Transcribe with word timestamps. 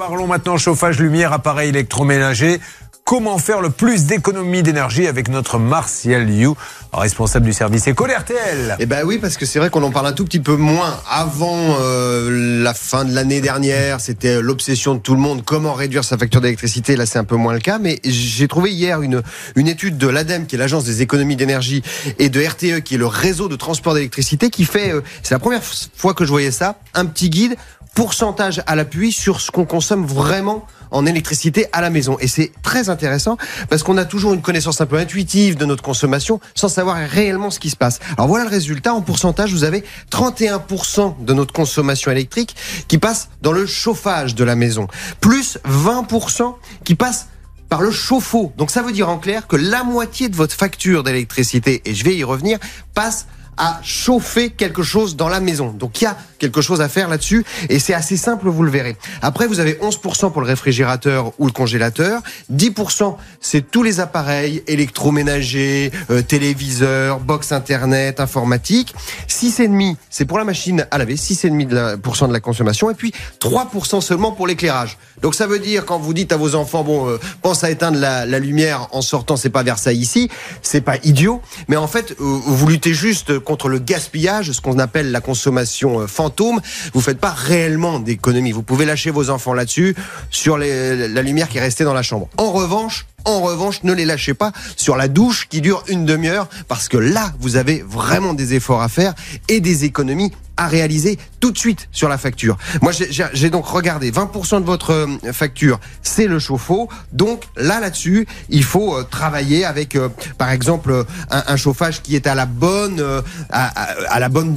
Parlons 0.00 0.26
maintenant 0.26 0.56
chauffage, 0.56 0.98
lumière, 0.98 1.34
appareil 1.34 1.68
électroménager. 1.68 2.58
Comment 3.04 3.36
faire 3.36 3.60
le 3.60 3.68
plus 3.68 4.06
d'économie 4.06 4.62
d'énergie 4.62 5.06
avec 5.06 5.28
notre 5.28 5.58
Martial 5.58 6.30
You, 6.30 6.56
responsable 6.90 7.44
du 7.44 7.52
service 7.52 7.86
éco 7.86 8.04
RTL 8.04 8.76
Eh 8.78 8.86
ben 8.86 9.04
oui, 9.04 9.18
parce 9.18 9.36
que 9.36 9.44
c'est 9.44 9.58
vrai 9.58 9.68
qu'on 9.68 9.82
en 9.82 9.90
parle 9.90 10.06
un 10.06 10.12
tout 10.12 10.24
petit 10.24 10.40
peu 10.40 10.56
moins. 10.56 10.98
Avant 11.06 11.76
euh, 11.80 12.62
la 12.62 12.72
fin 12.72 13.04
de 13.04 13.12
l'année 13.12 13.42
dernière, 13.42 14.00
c'était 14.00 14.40
l'obsession 14.40 14.94
de 14.94 15.00
tout 15.00 15.14
le 15.14 15.20
monde, 15.20 15.42
comment 15.44 15.74
réduire 15.74 16.02
sa 16.02 16.16
facture 16.16 16.40
d'électricité? 16.40 16.96
Là, 16.96 17.04
c'est 17.04 17.18
un 17.18 17.24
peu 17.24 17.36
moins 17.36 17.52
le 17.52 17.60
cas. 17.60 17.78
Mais 17.78 18.00
j'ai 18.02 18.48
trouvé 18.48 18.70
hier 18.70 19.02
une, 19.02 19.20
une 19.54 19.68
étude 19.68 19.98
de 19.98 20.08
l'ADEME, 20.08 20.46
qui 20.46 20.54
est 20.54 20.58
l'agence 20.58 20.84
des 20.84 21.02
économies 21.02 21.36
d'énergie, 21.36 21.82
et 22.18 22.30
de 22.30 22.42
RTE, 22.42 22.80
qui 22.80 22.94
est 22.94 22.98
le 22.98 23.06
réseau 23.06 23.48
de 23.48 23.56
transport 23.56 23.92
d'électricité, 23.92 24.48
qui 24.48 24.64
fait, 24.64 24.94
euh, 24.94 25.02
c'est 25.22 25.34
la 25.34 25.40
première 25.40 25.62
fois 25.62 26.14
que 26.14 26.24
je 26.24 26.30
voyais 26.30 26.52
ça, 26.52 26.78
un 26.94 27.04
petit 27.04 27.28
guide 27.28 27.56
pourcentage 27.94 28.62
à 28.66 28.76
l'appui 28.76 29.12
sur 29.12 29.40
ce 29.40 29.50
qu'on 29.50 29.64
consomme 29.64 30.06
vraiment 30.06 30.66
en 30.90 31.06
électricité 31.06 31.66
à 31.72 31.80
la 31.80 31.90
maison. 31.90 32.16
Et 32.20 32.28
c'est 32.28 32.52
très 32.62 32.88
intéressant 32.88 33.36
parce 33.68 33.82
qu'on 33.82 33.96
a 33.96 34.04
toujours 34.04 34.32
une 34.32 34.42
connaissance 34.42 34.80
un 34.80 34.86
peu 34.86 34.96
intuitive 34.96 35.56
de 35.56 35.64
notre 35.64 35.82
consommation 35.82 36.40
sans 36.54 36.68
savoir 36.68 36.96
réellement 36.96 37.50
ce 37.50 37.60
qui 37.60 37.70
se 37.70 37.76
passe. 37.76 38.00
Alors 38.16 38.28
voilà 38.28 38.44
le 38.44 38.50
résultat. 38.50 38.94
En 38.94 39.02
pourcentage, 39.02 39.52
vous 39.52 39.64
avez 39.64 39.84
31% 40.10 41.24
de 41.24 41.32
notre 41.32 41.52
consommation 41.52 42.10
électrique 42.10 42.56
qui 42.88 42.98
passe 42.98 43.28
dans 43.42 43.52
le 43.52 43.66
chauffage 43.66 44.34
de 44.34 44.44
la 44.44 44.56
maison, 44.56 44.88
plus 45.20 45.58
20% 45.68 46.54
qui 46.84 46.94
passe 46.94 47.28
par 47.68 47.82
le 47.82 47.90
chauffe-eau. 47.90 48.52
Donc 48.56 48.70
ça 48.70 48.82
veut 48.82 48.92
dire 48.92 49.08
en 49.08 49.18
clair 49.18 49.46
que 49.46 49.56
la 49.56 49.84
moitié 49.84 50.28
de 50.28 50.36
votre 50.36 50.54
facture 50.54 51.04
d'électricité, 51.04 51.82
et 51.84 51.94
je 51.94 52.04
vais 52.04 52.16
y 52.16 52.24
revenir, 52.24 52.58
passe 52.94 53.26
à 53.56 53.80
chauffer 53.82 54.50
quelque 54.50 54.82
chose 54.82 55.16
dans 55.16 55.28
la 55.28 55.40
maison. 55.40 55.70
Donc 55.70 56.00
il 56.00 56.04
y 56.04 56.06
a 56.06 56.16
quelque 56.38 56.62
chose 56.62 56.80
à 56.80 56.88
faire 56.88 57.08
là-dessus 57.08 57.44
et 57.68 57.78
c'est 57.78 57.94
assez 57.94 58.16
simple, 58.16 58.48
vous 58.48 58.62
le 58.62 58.70
verrez. 58.70 58.96
Après, 59.22 59.46
vous 59.46 59.60
avez 59.60 59.74
11% 59.74 60.32
pour 60.32 60.40
le 60.40 60.46
réfrigérateur 60.46 61.32
ou 61.38 61.46
le 61.46 61.52
congélateur, 61.52 62.22
10% 62.52 63.16
c'est 63.40 63.70
tous 63.70 63.82
les 63.82 64.00
appareils 64.00 64.62
électroménagers, 64.66 65.92
euh, 66.10 66.22
téléviseurs, 66.22 67.20
box 67.20 67.52
internet, 67.52 68.20
informatique. 68.20 68.94
6,5% 69.28 69.96
c'est 70.08 70.24
pour 70.24 70.38
la 70.38 70.44
machine 70.44 70.86
à 70.90 70.98
laver, 70.98 71.16
6,5% 71.16 72.28
de 72.28 72.32
la 72.32 72.40
consommation 72.40 72.90
et 72.90 72.94
puis 72.94 73.12
3% 73.40 74.00
seulement 74.00 74.32
pour 74.32 74.46
l'éclairage. 74.46 74.98
Donc 75.22 75.34
ça 75.34 75.46
veut 75.46 75.58
dire 75.58 75.84
quand 75.84 75.98
vous 75.98 76.14
dites 76.14 76.32
à 76.32 76.36
vos 76.36 76.54
enfants 76.54 76.82
bon 76.82 77.08
euh, 77.08 77.18
pense 77.42 77.62
à 77.64 77.70
éteindre 77.70 77.98
la, 77.98 78.24
la 78.24 78.38
lumière 78.38 78.88
en 78.92 79.02
sortant, 79.02 79.36
c'est 79.36 79.50
pas 79.50 79.62
Versailles 79.62 79.98
ici, 79.98 80.30
c'est 80.62 80.80
pas 80.80 80.96
idiot, 81.04 81.42
mais 81.68 81.76
en 81.76 81.86
fait 81.86 82.12
euh, 82.12 82.14
vous 82.18 82.66
luttez 82.66 82.94
juste 82.94 83.38
contre 83.40 83.68
le 83.68 83.78
gaspillage, 83.78 84.52
ce 84.52 84.60
qu'on 84.60 84.78
appelle 84.78 85.10
la 85.10 85.20
consommation 85.20 86.00
euh, 86.00 86.06
fantôme. 86.06 86.60
Vous 86.94 87.00
faites 87.00 87.18
pas 87.18 87.30
réellement 87.30 87.98
d'économie. 87.98 88.52
Vous 88.52 88.62
pouvez 88.62 88.84
lâcher 88.84 89.10
vos 89.10 89.30
enfants 89.30 89.54
là-dessus 89.54 89.94
sur 90.30 90.58
la 90.58 91.22
lumière 91.22 91.48
qui 91.48 91.58
est 91.58 91.62
restée 91.62 91.84
dans 91.84 91.94
la 91.94 92.02
chambre. 92.02 92.28
En 92.36 92.52
revanche, 92.52 93.06
en 93.24 93.40
revanche, 93.40 93.82
ne 93.82 93.92
les 93.92 94.04
lâchez 94.04 94.34
pas 94.34 94.52
sur 94.76 94.96
la 94.96 95.08
douche 95.08 95.48
qui 95.48 95.60
dure 95.60 95.82
une 95.88 96.04
demi-heure 96.04 96.48
parce 96.68 96.88
que 96.88 96.96
là, 96.96 97.32
vous 97.40 97.56
avez 97.56 97.82
vraiment 97.86 98.34
des 98.34 98.54
efforts 98.54 98.82
à 98.82 98.88
faire 98.88 99.14
et 99.48 99.60
des 99.60 99.84
économies 99.84 100.32
à 100.60 100.68
réaliser 100.68 101.18
tout 101.40 101.52
de 101.52 101.58
suite 101.58 101.88
sur 101.90 102.10
la 102.10 102.18
facture. 102.18 102.58
Moi, 102.82 102.92
j'ai 102.92 103.48
donc 103.48 103.64
regardé 103.64 104.12
20% 104.12 104.60
de 104.60 104.66
votre 104.66 104.92
euh, 104.92 105.32
facture, 105.32 105.80
c'est 106.02 106.26
le 106.26 106.38
chauffe-eau. 106.38 106.90
Donc 107.12 107.44
là, 107.56 107.80
là-dessus, 107.80 108.26
il 108.50 108.62
faut 108.62 108.94
euh, 108.94 109.02
travailler 109.02 109.64
avec, 109.64 109.96
euh, 109.96 110.10
par 110.36 110.50
exemple, 110.50 111.06
un, 111.30 111.56
chauffage 111.56 112.02
qui 112.02 112.14
est 112.14 112.26
à 112.26 112.34
la 112.34 112.44
bonne, 112.44 113.02
la 113.50 114.28
bonne 114.28 114.56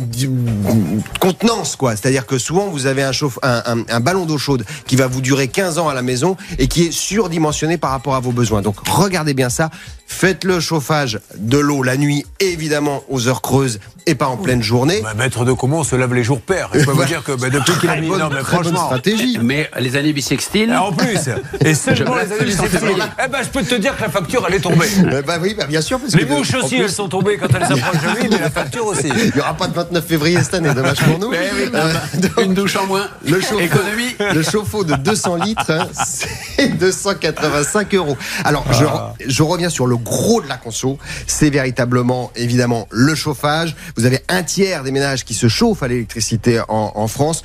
contenance, 1.19 1.77
quoi. 1.77 1.95
C'est-à-dire 1.95 2.25
que 2.25 2.37
souvent, 2.37 2.67
vous 2.67 2.85
avez 2.85 3.03
un, 3.03 3.13
chauffe, 3.13 3.39
un 3.41 3.99
ballon 4.01 4.25
d'eau 4.25 4.37
chaude 4.37 4.65
qui 4.85 4.97
va 4.97 5.07
vous 5.07 5.21
durer 5.21 5.47
15 5.47 5.77
ans 5.79 5.87
à 5.87 5.93
la 5.93 6.01
maison 6.01 6.35
et 6.59 6.67
qui 6.67 6.83
est 6.83 6.91
surdimensionné 6.91 7.77
par 7.77 7.91
rapport 7.91 8.15
à 8.15 8.19
vos 8.19 8.31
besoins. 8.31 8.52
Donc 8.61 8.87
regardez 8.87 9.33
bien 9.33 9.49
ça. 9.49 9.69
Faites 10.13 10.43
le 10.45 10.59
chauffage 10.61 11.19
de 11.37 11.57
l'eau 11.57 11.83
la 11.83 11.97
nuit, 11.97 12.23
évidemment 12.39 13.03
aux 13.09 13.27
heures 13.27 13.41
creuses 13.41 13.79
et 14.05 14.15
pas 14.15 14.27
en 14.27 14.37
pleine 14.37 14.61
journée. 14.61 15.01
Bah, 15.01 15.13
maître 15.15 15.43
de 15.43 15.51
comment 15.53 15.79
on 15.79 15.83
se 15.83 15.95
lave 15.95 16.13
les 16.13 16.23
jours 16.23 16.39
pairs. 16.39 16.69
Je 16.73 16.85
peux 16.85 16.91
vous 16.91 17.03
dire 17.05 17.23
que 17.23 17.33
bah, 17.33 17.49
depuis 17.49 17.73
qu'il 17.79 17.89
a 17.89 17.99
mis 17.99 18.07
bonne, 18.07 18.29
mais 18.31 18.43
franchement, 18.43 18.85
stratégie. 18.85 19.39
Mais 19.41 19.69
les 19.79 19.95
années 19.95 20.13
bissextiles. 20.13 20.71
Ah, 20.73 20.83
en 20.83 20.91
plus, 20.93 21.29
et 21.65 21.73
seulement 21.73 22.15
les 22.15 22.31
années 22.31 22.45
bissextiles. 22.45 23.03
Eh 23.23 23.27
ben, 23.27 23.39
je 23.43 23.49
peux 23.49 23.63
te 23.63 23.75
dire 23.75 23.97
que 23.97 24.01
la 24.01 24.09
facture 24.09 24.45
elle 24.47 24.55
est 24.55 24.59
tombée. 24.59 24.87
bah 25.25 25.37
oui, 25.41 25.55
bah, 25.57 25.65
bien 25.65 25.81
sûr. 25.81 25.99
Parce 25.99 26.15
les 26.15 26.25
bouches 26.25 26.53
aussi, 26.53 26.77
elles 26.77 26.91
sont 26.91 27.09
tombées 27.09 27.37
quand 27.37 27.47
elles 27.47 27.65
s'approchent 27.65 28.01
de 28.01 28.21
lui, 28.21 28.29
mais 28.29 28.39
la 28.39 28.51
facture 28.51 28.85
aussi. 28.85 29.07
Il 29.25 29.31
n'y 29.33 29.41
aura 29.41 29.55
pas 29.55 29.67
de 29.67 29.73
29 29.73 30.05
février 30.05 30.37
cette 30.43 30.53
année, 30.53 30.73
dommage 30.73 31.01
pour 31.01 31.19
nous. 31.19 31.33
Euh, 31.33 32.43
Une 32.43 32.53
douche 32.53 32.75
en 32.75 32.85
moins. 32.85 33.07
Le 33.25 33.41
chauffe 33.41 33.61
Économie. 33.61 34.15
Le 34.33 34.43
chauffe-eau 34.43 34.83
de 34.83 34.95
200 34.95 35.35
litres, 35.37 35.71
hein, 35.71 35.87
c'est 35.93 36.77
285 36.77 37.93
euros. 37.95 38.17
Alors, 38.43 38.65
je, 38.71 38.85
ah. 38.85 39.13
je 39.25 39.43
reviens 39.43 39.69
sur 39.69 39.87
le 39.87 39.97
gros 40.03 40.41
de 40.41 40.47
la 40.47 40.57
conso. 40.57 40.97
C'est 41.27 41.49
véritablement, 41.49 42.31
évidemment, 42.35 42.87
le 42.91 43.15
chauffage. 43.15 43.75
Vous 43.95 44.05
avez 44.05 44.19
un 44.29 44.43
tiers 44.43 44.83
des 44.83 44.91
ménages 44.91 45.25
qui 45.25 45.33
se 45.33 45.47
chauffent 45.47 45.83
à 45.83 45.87
l'électricité 45.87 46.61
en, 46.67 46.91
en 46.95 47.07
France. 47.07 47.43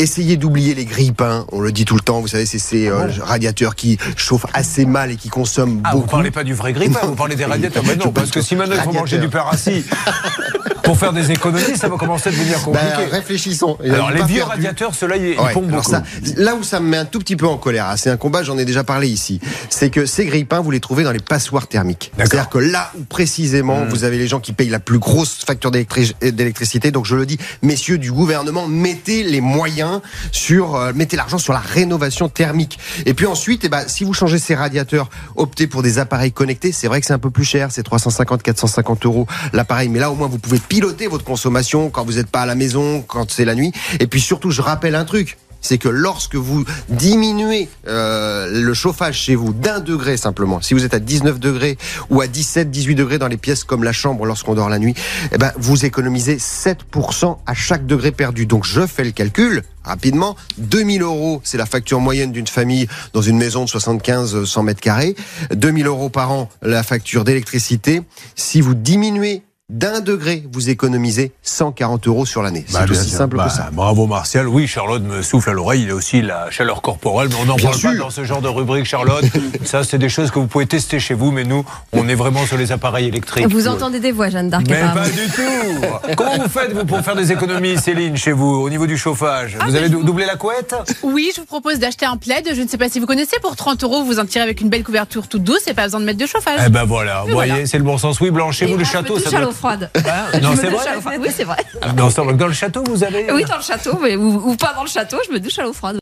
Essayez 0.00 0.38
d'oublier 0.38 0.74
les 0.74 0.86
grippins, 0.86 1.44
on 1.52 1.60
le 1.60 1.72
dit 1.72 1.84
tout 1.84 1.94
le 1.94 2.00
temps, 2.00 2.22
vous 2.22 2.28
savez, 2.28 2.46
c'est 2.46 2.58
ces 2.58 2.88
euh, 2.88 3.08
ah 3.20 3.26
radiateurs 3.26 3.74
qui 3.74 3.98
chauffent 4.16 4.46
assez 4.54 4.86
mal 4.86 5.10
et 5.10 5.16
qui 5.16 5.28
consomment 5.28 5.82
ah, 5.84 5.90
beaucoup. 5.90 6.06
Vous 6.06 6.10
parlez 6.10 6.30
pas 6.30 6.42
du 6.42 6.54
vrai 6.54 6.72
grippin, 6.72 7.00
vous 7.02 7.14
parlez 7.14 7.36
des 7.36 7.44
radiateurs. 7.44 7.82
Mais 7.86 7.96
non, 7.96 8.10
parce 8.10 8.30
que 8.30 8.40
si 8.40 8.56
maintenant 8.56 8.76
il 8.78 8.82
faut 8.82 8.92
manger 8.94 9.18
du 9.18 9.28
pain 9.28 9.42
rassis 9.42 9.84
pour 10.84 10.96
faire 10.96 11.12
des 11.12 11.30
économies, 11.30 11.76
ça 11.76 11.88
va 11.88 11.98
commencer 11.98 12.30
à 12.30 12.32
devenir 12.32 12.56
ben, 12.60 12.64
compliqué. 12.64 13.10
Ben, 13.10 13.10
réfléchissons. 13.10 13.76
Alors 13.84 14.10
les 14.10 14.22
vieux 14.24 14.42
radiateurs, 14.42 14.94
ceux-là, 14.94 15.18
ils, 15.18 15.36
pompent 15.52 15.66
beaucoup. 15.66 15.92
là 16.36 16.54
où 16.54 16.62
ça 16.62 16.80
me 16.80 16.88
met 16.88 16.96
un 16.96 17.04
tout 17.04 17.18
petit 17.18 17.36
peu 17.36 17.46
en 17.46 17.58
colère, 17.58 17.90
hein, 17.90 17.96
c'est 17.98 18.08
un 18.08 18.16
combat, 18.16 18.42
j'en 18.42 18.56
ai 18.56 18.64
déjà 18.64 18.84
parlé 18.84 19.06
ici, 19.06 19.38
c'est 19.68 19.90
que 19.90 20.06
ces 20.06 20.24
grippins, 20.24 20.60
vous 20.60 20.70
les 20.70 20.80
trouvez 20.80 21.04
dans 21.04 21.12
les 21.12 21.20
passoires 21.20 21.66
thermiques. 21.66 22.10
C'est-à-dire 22.16 22.48
que 22.48 22.58
là 22.58 22.90
où 22.98 23.04
précisément, 23.04 23.84
hmm. 23.84 23.88
vous 23.88 24.04
avez 24.04 24.16
les 24.16 24.28
gens 24.28 24.40
qui 24.40 24.54
payent 24.54 24.70
la 24.70 24.80
plus 24.80 24.98
grosse 24.98 25.44
facture 25.44 25.70
d'électricité, 25.70 26.90
donc 26.90 27.04
je 27.04 27.16
le 27.16 27.26
dis, 27.26 27.36
messieurs 27.60 27.98
du 27.98 28.12
gouvernement, 28.12 28.66
mettez 28.66 29.24
les 29.24 29.42
moyens 29.42 29.89
sur 30.32 30.76
euh, 30.76 30.92
mettez 30.94 31.16
l'argent 31.16 31.38
sur 31.38 31.52
la 31.52 31.60
rénovation 31.60 32.28
thermique. 32.28 32.78
Et 33.06 33.14
puis 33.14 33.26
ensuite, 33.26 33.64
eh 33.64 33.68
ben, 33.68 33.84
si 33.86 34.04
vous 34.04 34.14
changez 34.14 34.38
ces 34.38 34.54
radiateurs, 34.54 35.10
optez 35.36 35.66
pour 35.66 35.82
des 35.82 35.98
appareils 35.98 36.32
connectés. 36.32 36.72
C'est 36.72 36.88
vrai 36.88 37.00
que 37.00 37.06
c'est 37.06 37.12
un 37.12 37.18
peu 37.18 37.30
plus 37.30 37.44
cher, 37.44 37.68
c'est 37.70 37.82
350, 37.82 38.42
450 38.42 39.06
euros 39.06 39.26
l'appareil, 39.52 39.88
mais 39.88 39.98
là 39.98 40.10
au 40.10 40.14
moins 40.14 40.28
vous 40.28 40.38
pouvez 40.38 40.58
piloter 40.58 41.06
votre 41.06 41.24
consommation 41.24 41.90
quand 41.90 42.04
vous 42.04 42.14
n'êtes 42.14 42.30
pas 42.30 42.42
à 42.42 42.46
la 42.46 42.54
maison, 42.54 43.02
quand 43.06 43.30
c'est 43.30 43.44
la 43.44 43.54
nuit. 43.54 43.72
Et 43.98 44.06
puis 44.06 44.20
surtout, 44.20 44.50
je 44.50 44.62
rappelle 44.62 44.94
un 44.94 45.04
truc 45.04 45.38
c'est 45.60 45.78
que 45.78 45.88
lorsque 45.88 46.36
vous 46.36 46.64
diminuez 46.88 47.68
euh, 47.86 48.48
le 48.50 48.74
chauffage 48.74 49.18
chez 49.18 49.34
vous 49.34 49.52
d'un 49.52 49.80
degré 49.80 50.16
simplement, 50.16 50.60
si 50.60 50.74
vous 50.74 50.84
êtes 50.84 50.94
à 50.94 50.98
19 50.98 51.38
degrés 51.38 51.78
ou 52.10 52.20
à 52.20 52.26
17, 52.26 52.70
18 52.70 52.94
degrés 52.94 53.18
dans 53.18 53.28
les 53.28 53.36
pièces 53.36 53.64
comme 53.64 53.84
la 53.84 53.92
chambre 53.92 54.24
lorsqu'on 54.24 54.54
dort 54.54 54.68
la 54.68 54.78
nuit, 54.78 54.94
eh 55.32 55.38
ben 55.38 55.52
vous 55.56 55.84
économisez 55.84 56.36
7% 56.36 57.38
à 57.46 57.54
chaque 57.54 57.86
degré 57.86 58.12
perdu. 58.12 58.46
Donc 58.46 58.64
je 58.64 58.86
fais 58.86 59.04
le 59.04 59.12
calcul 59.12 59.62
rapidement. 59.84 60.36
2000 60.58 61.02
euros, 61.02 61.40
c'est 61.44 61.58
la 61.58 61.66
facture 61.66 62.00
moyenne 62.00 62.32
d'une 62.32 62.46
famille 62.46 62.86
dans 63.12 63.22
une 63.22 63.38
maison 63.38 63.64
de 63.64 63.68
75 63.68 64.44
100 64.44 64.62
mètres 64.62 64.80
carrés. 64.80 65.16
2000 65.54 65.86
euros 65.86 66.10
par 66.10 66.32
an, 66.32 66.48
la 66.62 66.82
facture 66.82 67.24
d'électricité. 67.24 68.02
Si 68.36 68.60
vous 68.60 68.74
diminuez 68.74 69.42
d'un 69.70 70.00
degré, 70.00 70.42
vous 70.52 70.68
économisez 70.68 71.32
140 71.42 72.08
euros 72.08 72.26
sur 72.26 72.42
l'année. 72.42 72.64
C'est 72.66 72.74
bah, 72.74 72.86
aussi 72.90 73.08
simple 73.08 73.36
que 73.36 73.42
bah, 73.42 73.48
ça. 73.48 73.70
Bravo 73.72 74.06
Martial. 74.06 74.48
Oui, 74.48 74.66
Charlotte 74.66 75.02
me 75.02 75.22
souffle 75.22 75.50
à 75.50 75.52
l'oreille. 75.52 75.82
Il 75.82 75.88
y 75.88 75.90
a 75.92 75.94
aussi 75.94 76.22
la 76.22 76.50
chaleur 76.50 76.82
corporelle, 76.82 77.28
mais 77.28 77.36
on 77.40 77.44
n'en 77.44 77.56
parle 77.56 77.80
pas 77.80 77.94
dans 77.94 78.10
ce 78.10 78.24
genre 78.24 78.42
de 78.42 78.48
rubrique, 78.48 78.84
Charlotte. 78.84 79.24
ça, 79.64 79.84
c'est 79.84 79.98
des 79.98 80.08
choses 80.08 80.32
que 80.32 80.40
vous 80.40 80.48
pouvez 80.48 80.66
tester 80.66 80.98
chez 80.98 81.14
vous, 81.14 81.30
mais 81.30 81.44
nous, 81.44 81.64
on 81.92 82.08
est 82.08 82.16
vraiment 82.16 82.44
sur 82.46 82.56
les 82.56 82.72
appareils 82.72 83.06
électriques. 83.06 83.46
Vous 83.48 83.68
entendez 83.68 84.00
des 84.00 84.10
voix, 84.10 84.28
Jeanne 84.28 84.50
d'Arc. 84.50 84.66
Mais 84.68 84.80
pas 84.80 85.08
du 85.08 85.28
tout. 85.28 86.14
Comment 86.16 86.38
vous 86.38 86.48
faites 86.48 86.72
vous 86.72 86.84
pour 86.84 87.00
faire 87.00 87.14
des 87.14 87.30
économies, 87.30 87.78
Céline, 87.78 88.16
chez 88.16 88.32
vous, 88.32 88.50
au 88.50 88.68
niveau 88.70 88.88
du 88.88 88.98
chauffage 88.98 89.56
ah, 89.60 89.66
Vous 89.66 89.76
avez 89.76 89.88
doublé 89.88 90.26
la 90.26 90.34
couette 90.34 90.74
Oui, 91.04 91.30
je 91.34 91.40
vous 91.40 91.46
propose 91.46 91.78
d'acheter 91.78 92.06
un 92.06 92.16
plaid. 92.16 92.48
Je 92.52 92.60
ne 92.60 92.66
sais 92.66 92.78
pas 92.78 92.88
si 92.88 92.98
vous 92.98 93.06
connaissez. 93.06 93.36
Pour 93.40 93.54
30 93.54 93.84
euros, 93.84 94.02
vous 94.02 94.18
en 94.18 94.26
tirez 94.26 94.42
avec 94.42 94.60
une 94.60 94.68
belle 94.68 94.82
couverture 94.82 95.28
toute 95.28 95.44
douce 95.44 95.68
et 95.68 95.74
pas 95.74 95.84
besoin 95.84 96.00
de 96.00 96.06
mettre 96.06 96.18
de 96.18 96.26
chauffage. 96.26 96.60
Eh 96.66 96.70
ben 96.70 96.84
voilà. 96.84 97.22
Vous 97.24 97.32
voyez, 97.32 97.66
c'est 97.66 97.78
le 97.78 97.84
bon 97.84 97.98
sens. 97.98 98.20
Oui, 98.20 98.30
blanchez-vous 98.32 98.76
le 98.76 98.84
château. 98.84 99.18
Ça 99.20 99.30
froide. 99.60 99.90
Ah, 100.12 100.38
non, 100.40 100.56
c'est 100.56 100.70
vrai. 100.70 101.18
Oui, 101.20 101.28
c'est 101.32 101.44
vrai. 101.44 101.58
Dans, 101.94 102.08
dans, 102.08 102.46
le 102.46 102.52
château, 102.52 102.82
vous 102.84 103.04
avez. 103.04 103.30
Oui, 103.32 103.44
dans 103.44 103.56
le 103.56 103.62
château, 103.62 103.96
mais, 104.02 104.16
ou, 104.16 104.56
pas 104.56 104.72
dans 104.74 104.82
le 104.82 104.88
château, 104.88 105.18
je 105.26 105.32
me 105.32 105.38
douche 105.38 105.58
à 105.58 105.62
l'eau 105.62 105.72
froide. 105.72 105.99